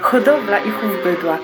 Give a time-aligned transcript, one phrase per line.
[0.00, 1.38] hodowla i chów bydła.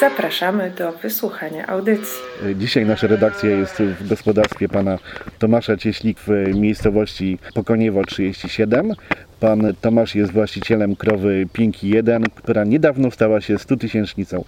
[0.00, 2.20] Zapraszamy do wysłuchania audycji.
[2.56, 4.98] Dzisiaj nasza redakcja jest w gospodarstwie pana
[5.38, 8.94] Tomasza Cieślik w miejscowości Pokoniewo 37.
[9.40, 14.44] Pan Tomasz jest właścicielem krowy Pinki 1, która niedawno stała się 100 tysięcznicą.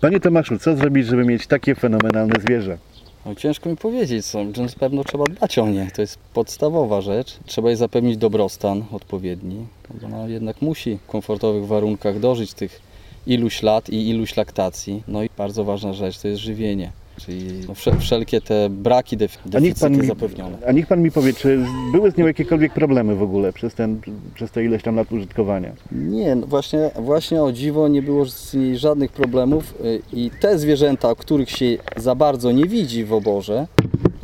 [0.00, 2.78] Panie Tomaszu, co zrobić, żeby mieć takie fenomenalne zwierzę?
[3.26, 5.90] No, ciężko mi powiedzieć, co, że na pewno trzeba dbać o nie.
[5.96, 7.38] To jest podstawowa rzecz.
[7.46, 12.91] Trzeba jej zapewnić dobrostan odpowiedni, bo ona jednak musi w komfortowych warunkach dożyć tych
[13.26, 15.02] iluś lat i iluś laktacji.
[15.08, 16.90] No i bardzo ważna rzecz to jest żywienie.
[17.20, 20.56] Czyli no, wszel- wszelkie te braki, def- A niech, pan deficyty mi, zapewnione.
[20.66, 24.00] a niech pan mi powie, czy były z nią jakiekolwiek problemy w ogóle przez, ten,
[24.34, 25.72] przez te ileś tam lat użytkowania?
[25.92, 30.58] Nie, no właśnie, właśnie o dziwo nie było z niej żadnych problemów y, i te
[30.58, 33.66] zwierzęta, których się za bardzo nie widzi w oborze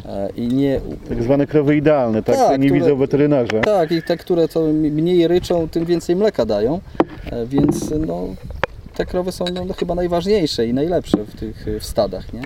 [0.06, 2.36] e, i nie Tak zwane krowy idealne, tak?
[2.36, 3.60] Tak, nie które- widzą weterynarza.
[3.60, 6.80] Tak, i te, które to mniej ryczą, tym więcej mleka dają,
[7.32, 8.26] e, więc no,
[8.98, 12.42] te krowy są no, no, chyba najważniejsze i najlepsze w tych w stadach, nie?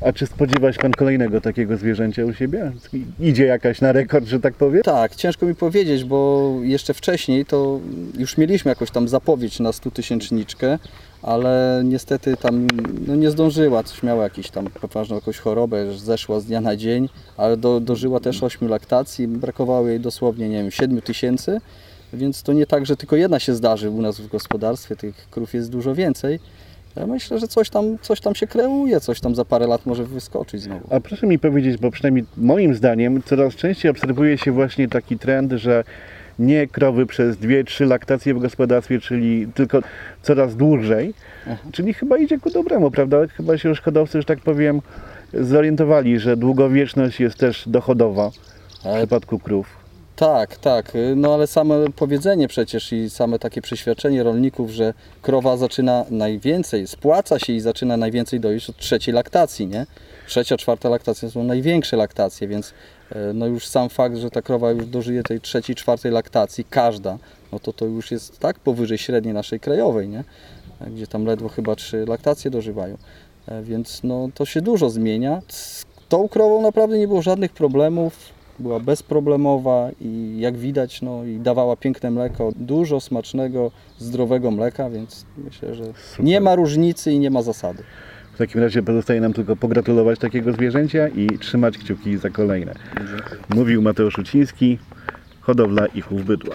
[0.00, 2.72] A czy spodziewa się pan kolejnego takiego zwierzęcia u siebie?
[3.20, 4.82] Idzie jakaś na rekord, że tak powiem?
[4.82, 7.80] Tak, ciężko mi powiedzieć, bo jeszcze wcześniej to
[8.18, 10.78] już mieliśmy jakąś tam zapowiedź na 100 tysięczniczkę,
[11.22, 12.66] ale niestety tam
[13.06, 17.08] no, nie zdążyła, coś miała jakiś tam poważną jakąś chorobę, zeszła z dnia na dzień,
[17.36, 21.60] ale do, dożyła też 8 laktacji, brakowało jej dosłownie, nie wiem, 7 tysięcy,
[22.12, 25.54] więc to nie tak, że tylko jedna się zdarzy u nas w gospodarstwie, tych krów
[25.54, 26.40] jest dużo więcej.
[26.96, 30.04] Ja myślę, że coś tam, coś tam się kreuje, coś tam za parę lat może
[30.04, 30.86] wyskoczyć znowu.
[30.90, 35.52] A proszę mi powiedzieć, bo przynajmniej moim zdaniem coraz częściej obserwuje się właśnie taki trend,
[35.52, 35.84] że
[36.38, 39.80] nie krowy przez dwie, trzy laktacje w gospodarstwie, czyli tylko
[40.22, 41.14] coraz dłużej,
[41.72, 43.26] czyli chyba idzie ku dobremu, prawda?
[43.26, 44.80] Chyba się już hodowcy, że tak powiem,
[45.34, 49.85] zorientowali, że długowieczność jest też dochodowa w Ale przypadku krów.
[50.16, 50.92] Tak, tak.
[51.16, 57.38] No ale same powiedzenie przecież i same takie przeświadczenie rolników, że krowa zaczyna najwięcej, spłaca
[57.38, 59.86] się i zaczyna najwięcej doić od trzeciej laktacji, nie?
[60.26, 62.74] Trzecia, czwarta laktacja są największe laktacje, więc
[63.12, 67.18] e, no już sam fakt, że ta krowa już dożyje tej trzeciej, czwartej laktacji, każda,
[67.52, 70.24] no to to już jest tak powyżej średniej naszej krajowej, nie?
[70.80, 72.96] E, Gdzie tam ledwo chyba trzy laktacje dożywają.
[73.48, 75.42] E, Więc no to się dużo zmienia.
[75.48, 81.38] Z tą krową naprawdę nie było żadnych problemów była bezproblemowa i jak widać, no i
[81.38, 85.84] dawała piękne mleko, dużo smacznego, zdrowego mleka, więc myślę, że
[86.18, 87.82] nie ma różnicy i nie ma zasady.
[88.34, 92.74] W takim razie pozostaje nam tylko pogratulować takiego zwierzęcia i trzymać kciuki za kolejne.
[93.54, 94.78] Mówił Mateusz Uciński,
[95.40, 96.54] hodowla i chów bydła.